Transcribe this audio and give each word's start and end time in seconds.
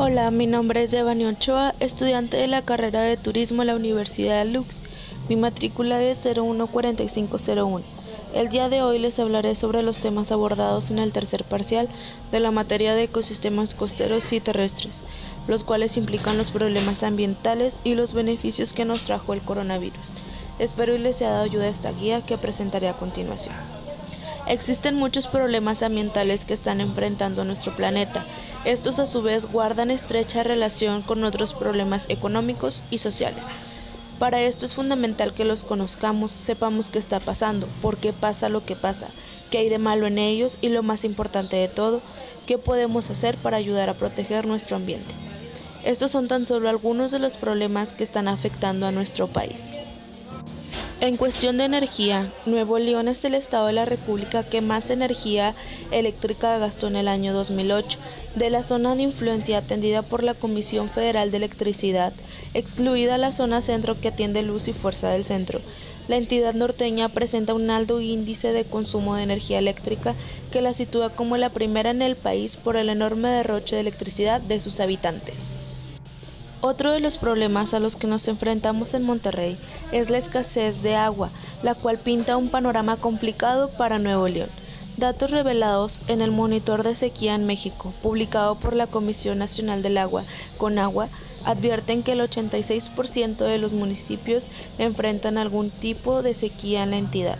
Hola, 0.00 0.30
mi 0.30 0.46
nombre 0.46 0.84
es 0.84 0.92
Devani 0.92 1.24
Ochoa, 1.24 1.74
estudiante 1.80 2.36
de 2.36 2.46
la 2.46 2.62
carrera 2.62 3.00
de 3.00 3.16
Turismo 3.16 3.62
en 3.62 3.66
la 3.66 3.74
Universidad 3.74 4.44
de 4.44 4.52
Lux. 4.52 4.80
Mi 5.28 5.34
matrícula 5.34 6.00
es 6.00 6.18
014501. 6.18 7.84
El 8.32 8.48
día 8.48 8.68
de 8.68 8.80
hoy 8.80 9.00
les 9.00 9.18
hablaré 9.18 9.56
sobre 9.56 9.82
los 9.82 9.98
temas 9.98 10.30
abordados 10.30 10.92
en 10.92 11.00
el 11.00 11.10
tercer 11.10 11.42
parcial 11.42 11.88
de 12.30 12.38
la 12.38 12.52
materia 12.52 12.94
de 12.94 13.02
ecosistemas 13.02 13.74
costeros 13.74 14.32
y 14.32 14.38
terrestres, 14.38 15.02
los 15.48 15.64
cuales 15.64 15.96
implican 15.96 16.38
los 16.38 16.46
problemas 16.46 17.02
ambientales 17.02 17.80
y 17.82 17.96
los 17.96 18.12
beneficios 18.12 18.72
que 18.72 18.84
nos 18.84 19.02
trajo 19.02 19.34
el 19.34 19.42
coronavirus. 19.42 20.12
Espero 20.60 20.94
y 20.94 20.98
les 20.98 21.16
haya 21.16 21.32
dado 21.32 21.44
ayuda 21.44 21.66
esta 21.66 21.90
guía 21.90 22.24
que 22.24 22.38
presentaré 22.38 22.86
a 22.88 22.96
continuación. 22.96 23.56
Existen 24.48 24.94
muchos 24.94 25.26
problemas 25.26 25.82
ambientales 25.82 26.46
que 26.46 26.54
están 26.54 26.80
enfrentando 26.80 27.44
nuestro 27.44 27.76
planeta. 27.76 28.24
Estos 28.64 28.98
a 28.98 29.04
su 29.04 29.20
vez 29.20 29.44
guardan 29.44 29.90
estrecha 29.90 30.42
relación 30.42 31.02
con 31.02 31.22
otros 31.22 31.52
problemas 31.52 32.06
económicos 32.08 32.82
y 32.90 32.96
sociales. 32.96 33.44
Para 34.18 34.40
esto 34.40 34.64
es 34.64 34.72
fundamental 34.72 35.34
que 35.34 35.44
los 35.44 35.64
conozcamos, 35.64 36.32
sepamos 36.32 36.88
qué 36.88 36.98
está 36.98 37.20
pasando, 37.20 37.68
por 37.82 37.98
qué 37.98 38.14
pasa 38.14 38.48
lo 38.48 38.64
que 38.64 38.74
pasa, 38.74 39.08
qué 39.50 39.58
hay 39.58 39.68
de 39.68 39.76
malo 39.76 40.06
en 40.06 40.16
ellos 40.16 40.56
y 40.62 40.70
lo 40.70 40.82
más 40.82 41.04
importante 41.04 41.56
de 41.56 41.68
todo, 41.68 42.00
qué 42.46 42.56
podemos 42.56 43.10
hacer 43.10 43.36
para 43.36 43.58
ayudar 43.58 43.90
a 43.90 43.98
proteger 43.98 44.46
nuestro 44.46 44.76
ambiente. 44.76 45.14
Estos 45.84 46.10
son 46.10 46.26
tan 46.26 46.46
solo 46.46 46.70
algunos 46.70 47.12
de 47.12 47.18
los 47.18 47.36
problemas 47.36 47.92
que 47.92 48.02
están 48.02 48.28
afectando 48.28 48.86
a 48.86 48.92
nuestro 48.92 49.28
país. 49.28 49.60
En 51.00 51.16
cuestión 51.16 51.58
de 51.58 51.64
energía, 51.64 52.32
Nuevo 52.44 52.76
León 52.80 53.06
es 53.06 53.24
el 53.24 53.36
estado 53.36 53.68
de 53.68 53.72
la 53.72 53.84
República 53.84 54.42
que 54.42 54.60
más 54.60 54.90
energía 54.90 55.54
eléctrica 55.92 56.58
gastó 56.58 56.88
en 56.88 56.96
el 56.96 57.06
año 57.06 57.32
2008, 57.32 58.00
de 58.34 58.50
la 58.50 58.64
zona 58.64 58.96
de 58.96 59.04
influencia 59.04 59.58
atendida 59.58 60.02
por 60.02 60.24
la 60.24 60.34
Comisión 60.34 60.90
Federal 60.90 61.30
de 61.30 61.36
Electricidad, 61.36 62.14
excluida 62.52 63.16
la 63.16 63.30
zona 63.30 63.62
centro 63.62 64.00
que 64.00 64.08
atiende 64.08 64.42
Luz 64.42 64.66
y 64.66 64.72
Fuerza 64.72 65.08
del 65.10 65.24
Centro. 65.24 65.60
La 66.08 66.16
entidad 66.16 66.54
norteña 66.54 67.10
presenta 67.10 67.54
un 67.54 67.70
alto 67.70 68.00
índice 68.00 68.52
de 68.52 68.64
consumo 68.64 69.14
de 69.14 69.22
energía 69.22 69.60
eléctrica 69.60 70.16
que 70.50 70.62
la 70.62 70.72
sitúa 70.72 71.10
como 71.10 71.36
la 71.36 71.50
primera 71.50 71.90
en 71.90 72.02
el 72.02 72.16
país 72.16 72.56
por 72.56 72.76
el 72.76 72.88
enorme 72.88 73.28
derroche 73.28 73.76
de 73.76 73.82
electricidad 73.82 74.40
de 74.40 74.58
sus 74.58 74.80
habitantes. 74.80 75.54
Otro 76.60 76.90
de 76.90 76.98
los 76.98 77.18
problemas 77.18 77.72
a 77.72 77.78
los 77.78 77.94
que 77.94 78.08
nos 78.08 78.26
enfrentamos 78.26 78.92
en 78.94 79.04
Monterrey 79.04 79.56
es 79.92 80.10
la 80.10 80.18
escasez 80.18 80.82
de 80.82 80.96
agua, 80.96 81.30
la 81.62 81.76
cual 81.76 82.00
pinta 82.00 82.36
un 82.36 82.48
panorama 82.48 82.96
complicado 82.96 83.70
para 83.70 84.00
Nuevo 84.00 84.26
León. 84.26 84.50
Datos 84.96 85.30
revelados 85.30 86.00
en 86.08 86.20
el 86.20 86.32
Monitor 86.32 86.82
de 86.82 86.96
Sequía 86.96 87.36
en 87.36 87.46
México, 87.46 87.94
publicado 88.02 88.56
por 88.56 88.74
la 88.74 88.88
Comisión 88.88 89.38
Nacional 89.38 89.84
del 89.84 89.98
Agua, 89.98 90.24
CONAGUA, 90.56 91.10
advierten 91.44 92.02
que 92.02 92.12
el 92.12 92.20
86% 92.22 93.36
de 93.36 93.58
los 93.58 93.72
municipios 93.72 94.48
enfrentan 94.78 95.38
algún 95.38 95.70
tipo 95.70 96.22
de 96.22 96.34
sequía 96.34 96.82
en 96.82 96.90
la 96.90 96.98
entidad. 96.98 97.38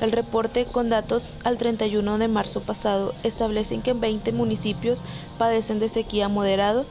El 0.00 0.12
reporte 0.12 0.66
con 0.66 0.88
datos 0.88 1.40
al 1.42 1.58
31 1.58 2.18
de 2.18 2.28
marzo 2.28 2.60
pasado 2.60 3.12
establecen 3.24 3.82
que 3.82 3.92
20 3.92 4.30
municipios 4.30 5.02
padecen 5.36 5.80
de 5.80 5.88
sequía 5.88 6.28
moderado 6.28 6.86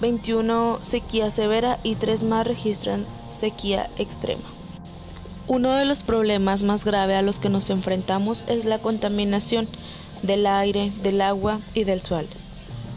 21 0.00 0.78
sequía 0.80 1.30
severa 1.30 1.78
y 1.82 1.96
3 1.96 2.22
más 2.22 2.46
registran 2.46 3.06
sequía 3.28 3.90
extrema. 3.98 4.48
Uno 5.46 5.74
de 5.74 5.84
los 5.84 6.02
problemas 6.02 6.62
más 6.62 6.84
graves 6.84 7.16
a 7.16 7.22
los 7.22 7.38
que 7.38 7.50
nos 7.50 7.68
enfrentamos 7.68 8.44
es 8.48 8.64
la 8.64 8.78
contaminación 8.78 9.68
del 10.22 10.46
aire, 10.46 10.92
del 11.02 11.20
agua 11.20 11.60
y 11.74 11.84
del 11.84 12.00
suelo, 12.00 12.28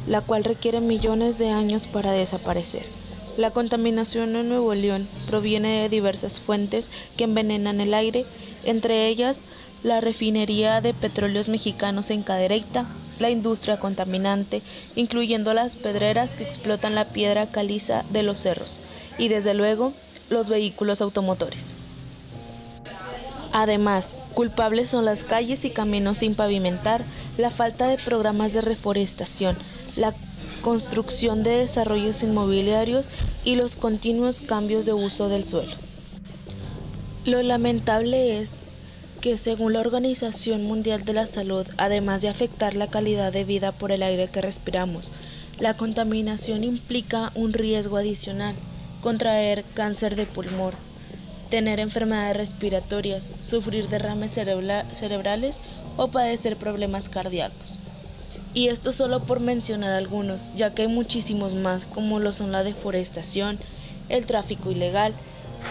la 0.08 0.22
cual 0.22 0.44
requiere 0.44 0.80
millones 0.80 1.38
de 1.38 1.50
años 1.50 1.88
para 1.88 2.12
desaparecer. 2.12 2.86
La 3.36 3.52
contaminación 3.52 4.36
en 4.36 4.48
Nuevo 4.48 4.74
León 4.74 5.10
proviene 5.28 5.82
de 5.82 5.90
diversas 5.90 6.40
fuentes 6.40 6.90
que 7.18 7.24
envenenan 7.24 7.82
el 7.82 7.94
aire, 7.94 8.26
entre 8.64 9.08
ellas 9.08 9.42
la 9.82 10.00
refinería 10.00 10.80
de 10.80 10.94
petróleos 10.94 11.50
mexicanos 11.50 12.12
en 12.12 12.24
Cadereyta, 12.24 12.86
la 13.24 13.32
industria 13.32 13.80
contaminante, 13.80 14.62
incluyendo 14.96 15.56
las 15.56 15.76
pedreras 15.76 16.36
que 16.36 16.44
explotan 16.44 16.94
la 16.94 17.10
piedra 17.10 17.48
caliza 17.48 18.06
de 18.12 18.22
los 18.22 18.40
cerros 18.40 18.82
y 19.18 19.30
desde 19.30 19.56
luego 19.56 19.94
los 20.30 20.50
vehículos 20.50 21.02
automotores. 21.02 21.74
Además, 23.52 24.16
culpables 24.34 24.90
son 24.90 25.06
las 25.06 25.24
calles 25.24 25.64
y 25.64 25.70
caminos 25.70 26.20
sin 26.20 26.36
pavimentar, 26.36 27.06
la 27.38 27.50
falta 27.50 27.88
de 27.88 27.98
programas 27.98 28.52
de 28.54 28.62
reforestación, 28.62 29.58
la 29.96 30.14
construcción 30.62 31.44
de 31.44 31.58
desarrollos 31.58 32.24
inmobiliarios 32.24 33.10
y 33.44 33.56
los 33.56 33.76
continuos 33.76 34.42
cambios 34.42 34.86
de 34.86 34.94
uso 34.94 35.30
del 35.30 35.46
suelo. 35.46 35.76
Lo 37.26 37.42
lamentable 37.42 38.40
es 38.40 38.54
que 39.24 39.38
según 39.38 39.72
la 39.72 39.80
Organización 39.80 40.66
Mundial 40.66 41.06
de 41.06 41.14
la 41.14 41.26
Salud, 41.28 41.66
además 41.78 42.22
de 42.22 42.28
afectar 42.28 42.76
la 42.76 42.90
calidad 42.90 43.32
de 43.32 43.46
vida 43.46 43.72
por 43.72 43.94
el 43.94 44.04
aire 44.04 44.28
que 44.28 44.42
respiramos, 44.42 45.14
la 45.58 45.78
contaminación 45.78 46.66
implica 46.66 47.32
un 47.34 47.54
riesgo 47.54 47.96
adicional, 47.96 48.54
contraer 49.00 49.64
cáncer 49.76 50.18
de 50.18 50.26
pulmón, 50.26 50.74
tener 51.50 51.80
enfermedades 51.80 52.36
respiratorias, 52.36 53.32
sufrir 53.40 53.88
derrames 53.88 54.32
cerebrales 54.32 55.62
o 55.96 56.10
padecer 56.10 56.58
problemas 56.58 57.08
cardíacos. 57.08 57.80
Y 58.54 58.68
esto 58.68 58.92
solo 58.92 59.22
por 59.22 59.40
mencionar 59.40 59.92
algunos, 59.92 60.54
ya 60.54 60.74
que 60.74 60.82
hay 60.82 60.90
muchísimos 60.90 61.54
más 61.54 61.86
como 61.86 62.20
lo 62.20 62.34
son 62.34 62.52
la 62.52 62.66
deforestación, 62.66 63.60
el 64.10 64.26
tráfico 64.26 64.70
ilegal 64.70 65.14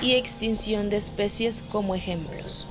y 0.01 0.13
extinción 0.13 0.89
de 0.89 0.97
especies 0.97 1.63
como 1.71 1.95
ejemplos. 1.95 2.67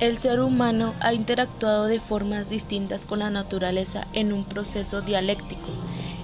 El 0.00 0.18
ser 0.18 0.40
humano 0.40 0.94
ha 1.00 1.12
interactuado 1.12 1.86
de 1.86 1.98
formas 1.98 2.48
distintas 2.48 3.04
con 3.04 3.18
la 3.18 3.30
naturaleza 3.30 4.06
en 4.12 4.32
un 4.32 4.44
proceso 4.44 5.00
dialéctico, 5.00 5.70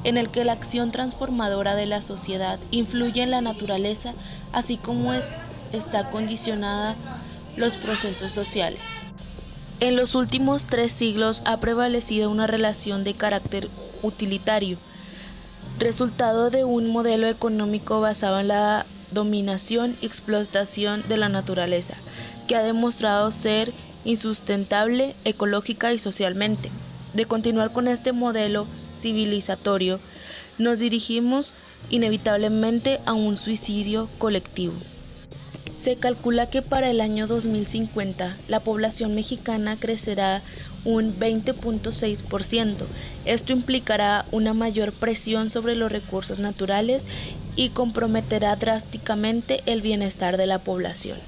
en 0.04 0.16
el 0.16 0.30
que 0.30 0.44
la 0.44 0.52
acción 0.52 0.92
transformadora 0.92 1.74
de 1.74 1.86
la 1.86 2.00
sociedad 2.00 2.60
influye 2.70 3.20
en 3.20 3.32
la 3.32 3.40
naturaleza, 3.40 4.14
así 4.52 4.76
como 4.76 5.12
está 5.12 6.10
condicionada 6.10 6.94
los 7.56 7.74
procesos 7.74 8.30
sociales. 8.30 8.84
En 9.80 9.96
los 9.96 10.14
últimos 10.14 10.66
tres 10.66 10.92
siglos 10.92 11.42
ha 11.44 11.58
prevalecido 11.58 12.30
una 12.30 12.46
relación 12.46 13.02
de 13.02 13.14
carácter 13.14 13.70
utilitario, 14.02 14.78
resultado 15.80 16.48
de 16.50 16.62
un 16.64 16.92
modelo 16.92 17.26
económico 17.26 18.00
basado 18.00 18.38
en 18.38 18.48
la 18.48 18.86
dominación 19.10 19.97
y 20.00 20.06
explotación 20.06 21.04
de 21.09 21.16
la 21.16 21.28
naturaleza, 21.28 21.94
que 22.47 22.56
ha 22.56 22.62
demostrado 22.62 23.31
ser 23.32 23.72
insustentable 24.04 25.16
ecológica 25.25 25.92
y 25.92 25.98
socialmente. 25.98 26.70
De 27.12 27.26
continuar 27.26 27.72
con 27.72 27.88
este 27.88 28.12
modelo 28.12 28.66
civilizatorio, 28.98 30.00
nos 30.59 30.78
dirigimos 30.78 31.54
inevitablemente 31.91 33.00
a 33.06 33.12
un 33.12 33.37
suicidio 33.37 34.09
colectivo. 34.19 34.75
Se 35.81 35.97
calcula 35.97 36.48
que 36.48 36.62
para 36.62 36.91
el 36.91 37.03
año 37.03 37.26
2050 37.26 38.38
la 38.48 38.60
población 38.60 39.14
mexicana 39.14 39.78
crecerá 39.78 40.43
un 40.84 41.19
20.6%. 41.19 42.87
Esto 43.26 43.53
implicará 43.53 44.25
una 44.32 44.54
mayor 44.54 44.93
presión 44.93 45.50
sobre 45.50 45.76
los 45.76 45.93
recursos 45.93 46.38
naturales 46.38 47.06
y 47.56 47.70
comprometerá 47.70 48.56
drásticamente 48.56 49.62
el 49.66 49.82
bienestar 49.82 50.37
de 50.37 50.47
la 50.47 50.59
población. 50.60 51.19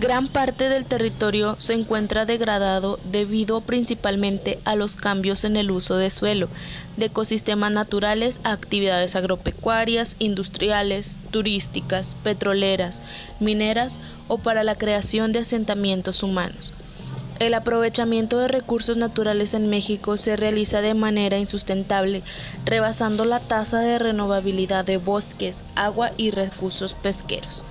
Gran 0.00 0.28
parte 0.28 0.68
del 0.68 0.84
territorio 0.84 1.56
se 1.58 1.74
encuentra 1.74 2.24
degradado 2.24 3.00
debido 3.10 3.62
principalmente 3.62 4.60
a 4.64 4.76
los 4.76 4.94
cambios 4.94 5.42
en 5.42 5.56
el 5.56 5.72
uso 5.72 5.96
de 5.96 6.12
suelo, 6.12 6.48
de 6.96 7.06
ecosistemas 7.06 7.72
naturales 7.72 8.38
a 8.44 8.52
actividades 8.52 9.16
agropecuarias, 9.16 10.14
industriales, 10.20 11.18
turísticas, 11.32 12.14
petroleras, 12.22 13.02
mineras 13.40 13.98
o 14.28 14.38
para 14.38 14.62
la 14.62 14.76
creación 14.76 15.32
de 15.32 15.40
asentamientos 15.40 16.22
humanos. 16.22 16.74
El 17.38 17.54
aprovechamiento 17.54 18.38
de 18.38 18.48
recursos 18.48 18.96
naturales 18.96 19.54
en 19.54 19.70
México 19.70 20.16
se 20.16 20.36
realiza 20.36 20.80
de 20.80 20.94
manera 20.94 21.38
insustentable, 21.38 22.24
rebasando 22.64 23.24
la 23.24 23.38
tasa 23.38 23.78
de 23.78 24.00
renovabilidad 24.00 24.84
de 24.84 24.96
bosques, 24.96 25.62
agua 25.76 26.10
y 26.16 26.32
recursos 26.32 26.94
pesqueros. 26.94 27.64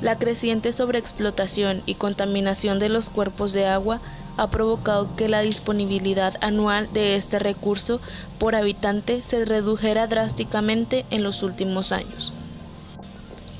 La 0.00 0.16
creciente 0.16 0.72
sobreexplotación 0.72 1.82
y 1.86 1.96
contaminación 1.96 2.78
de 2.78 2.88
los 2.88 3.10
cuerpos 3.10 3.52
de 3.52 3.66
agua 3.66 4.00
ha 4.36 4.50
provocado 4.50 5.16
que 5.16 5.28
la 5.28 5.40
disponibilidad 5.40 6.34
anual 6.40 6.88
de 6.92 7.16
este 7.16 7.40
recurso 7.40 8.00
por 8.38 8.54
habitante 8.54 9.22
se 9.22 9.44
redujera 9.44 10.06
drásticamente 10.06 11.04
en 11.10 11.24
los 11.24 11.42
últimos 11.42 11.90
años. 11.90 12.32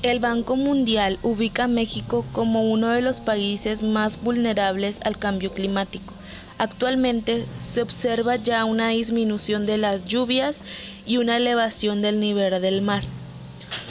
El 0.05 0.19
Banco 0.19 0.55
Mundial 0.55 1.17
ubica 1.23 1.63
a 1.63 1.67
México 1.67 2.27
como 2.31 2.61
uno 2.71 2.89
de 2.89 3.01
los 3.01 3.21
países 3.21 3.81
más 3.81 4.21
vulnerables 4.21 4.99
al 5.03 5.17
cambio 5.17 5.51
climático, 5.51 6.13
Actualmente 6.59 7.47
se 7.57 7.81
observa 7.81 8.35
ya 8.35 8.65
una 8.65 8.89
disminución 8.89 9.65
de 9.65 9.79
las 9.79 10.05
lluvias 10.05 10.61
y 11.07 11.17
una 11.17 11.37
elevación 11.37 12.03
del 12.03 12.19
nivel 12.19 12.61
del 12.61 12.83
mar, 12.83 13.03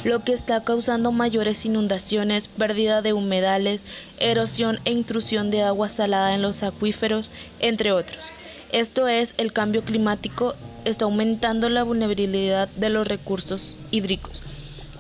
lo 0.04 0.20
que 0.20 0.34
está 0.34 0.62
causando 0.62 1.10
mayores 1.10 1.66
inundaciones, 1.66 2.46
pérdida 2.46 3.02
de 3.02 3.12
humedales, 3.12 3.84
erosión 4.20 4.78
e 4.84 4.92
intrusión 4.92 5.50
de 5.50 5.62
agua 5.62 5.88
salada 5.88 6.32
en 6.32 6.42
los 6.42 6.62
acuíferos, 6.62 7.32
entre 7.58 7.90
otros. 7.90 8.32
Esto 8.70 9.08
es, 9.08 9.34
el 9.36 9.52
cambio 9.52 9.82
climático 9.82 10.54
está 10.84 11.06
aumentando 11.06 11.68
la 11.68 11.82
vulnerabilidad 11.82 12.68
de 12.68 12.88
los 12.88 13.08
recursos 13.08 13.76
hídricos 13.90 14.44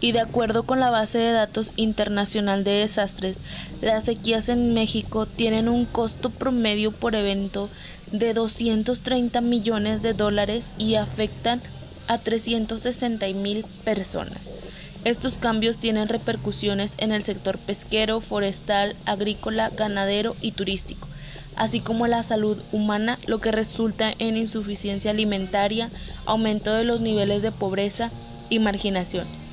y 0.04 0.12
de 0.12 0.20
acuerdo 0.20 0.64
con 0.64 0.80
la 0.80 0.90
base 0.90 1.16
de 1.16 1.32
datos 1.32 1.72
internacional 1.76 2.62
de 2.62 2.72
desastres, 2.72 3.38
las 3.80 4.04
sequías 4.04 4.50
en 4.50 4.74
México 4.74 5.24
tienen 5.24 5.66
un 5.66 5.86
costo 5.86 6.28
promedio 6.28 6.92
por 6.92 7.14
evento 7.14 7.70
de 8.12 8.34
230 8.34 9.40
millones 9.40 10.02
de 10.02 10.12
dólares 10.12 10.72
y 10.76 10.96
afectan 10.96 11.62
a 12.06 12.18
360 12.18 13.28
mil 13.28 13.64
personas. 13.82 14.50
Estos 15.04 15.38
cambios 15.38 15.78
tienen 15.78 16.10
repercusiones 16.10 16.92
en 16.98 17.10
el 17.10 17.24
sector 17.24 17.56
pesquero, 17.56 18.20
forestal, 18.20 18.96
agrícola, 19.06 19.70
ganadero 19.70 20.36
y 20.42 20.52
turístico, 20.52 21.08
así 21.56 21.80
como 21.80 22.06
la 22.08 22.22
salud 22.22 22.62
humana, 22.72 23.18
lo 23.24 23.40
que 23.40 23.52
resulta 23.52 24.12
en 24.18 24.36
insuficiencia 24.36 25.12
alimentaria, 25.12 25.88
aumento 26.26 26.74
de 26.74 26.84
los 26.84 27.00
niveles 27.00 27.42
de 27.42 27.52
pobreza 27.52 28.10
y 28.50 28.58
marginación 28.58 29.43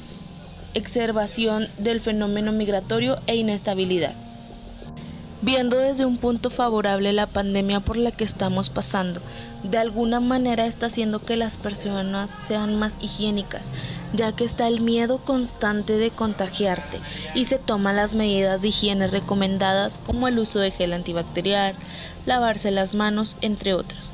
exacerbación 0.73 1.69
del 1.77 2.01
fenómeno 2.01 2.51
migratorio 2.51 3.19
e 3.27 3.35
inestabilidad. 3.35 4.15
Viendo 5.43 5.77
desde 5.77 6.05
un 6.05 6.17
punto 6.17 6.51
favorable 6.51 7.13
la 7.13 7.25
pandemia 7.25 7.79
por 7.79 7.97
la 7.97 8.11
que 8.11 8.23
estamos 8.23 8.69
pasando, 8.69 9.21
de 9.63 9.79
alguna 9.79 10.19
manera 10.19 10.67
está 10.67 10.85
haciendo 10.85 11.25
que 11.25 11.35
las 11.35 11.57
personas 11.57 12.37
sean 12.47 12.77
más 12.77 12.95
higiénicas, 13.01 13.71
ya 14.13 14.33
que 14.33 14.43
está 14.43 14.67
el 14.67 14.81
miedo 14.81 15.17
constante 15.25 15.97
de 15.97 16.11
contagiarte 16.11 16.99
y 17.33 17.45
se 17.45 17.57
toman 17.57 17.95
las 17.95 18.13
medidas 18.13 18.61
de 18.61 18.67
higiene 18.67 19.07
recomendadas 19.07 19.99
como 20.05 20.27
el 20.27 20.37
uso 20.37 20.59
de 20.59 20.69
gel 20.69 20.93
antibacterial, 20.93 21.73
lavarse 22.27 22.69
las 22.69 22.93
manos, 22.93 23.35
entre 23.41 23.73
otras. 23.73 24.13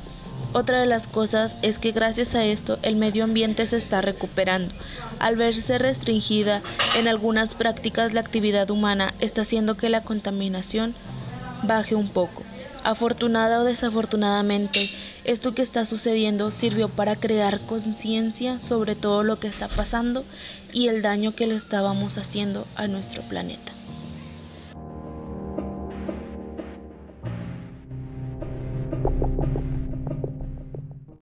Otra 0.54 0.80
de 0.80 0.86
las 0.86 1.06
cosas 1.06 1.56
es 1.60 1.78
que 1.78 1.92
gracias 1.92 2.34
a 2.34 2.44
esto 2.44 2.78
el 2.80 2.96
medio 2.96 3.24
ambiente 3.24 3.66
se 3.66 3.76
está 3.76 4.00
recuperando. 4.00 4.74
Al 5.18 5.36
verse 5.36 5.76
restringida 5.76 6.62
en 6.96 7.06
algunas 7.06 7.54
prácticas 7.54 8.14
la 8.14 8.20
actividad 8.20 8.70
humana 8.70 9.12
está 9.20 9.42
haciendo 9.42 9.76
que 9.76 9.90
la 9.90 10.04
contaminación 10.04 10.94
baje 11.64 11.94
un 11.94 12.08
poco. 12.08 12.44
Afortunada 12.82 13.60
o 13.60 13.64
desafortunadamente, 13.64 14.90
esto 15.24 15.54
que 15.54 15.60
está 15.60 15.84
sucediendo 15.84 16.50
sirvió 16.50 16.88
para 16.88 17.16
crear 17.16 17.60
conciencia 17.66 18.60
sobre 18.60 18.94
todo 18.94 19.24
lo 19.24 19.40
que 19.40 19.48
está 19.48 19.68
pasando 19.68 20.24
y 20.72 20.88
el 20.88 21.02
daño 21.02 21.34
que 21.34 21.46
le 21.46 21.56
estábamos 21.56 22.16
haciendo 22.16 22.66
a 22.74 22.86
nuestro 22.86 23.22
planeta. 23.22 23.77